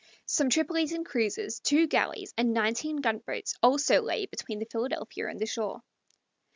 [0.25, 5.45] Some Tripolitan cruisers, two galleys, and nineteen gunboats also lay between the Philadelphia and the
[5.45, 5.83] shore.